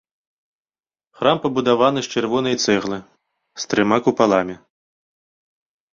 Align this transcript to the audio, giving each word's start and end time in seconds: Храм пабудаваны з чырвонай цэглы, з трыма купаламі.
Храм 1.19 1.37
пабудаваны 1.43 1.99
з 2.07 2.11
чырвонай 2.15 2.55
цэглы, 2.65 2.99
з 3.65 3.69
трыма 3.75 3.97
купаламі. 4.09 4.55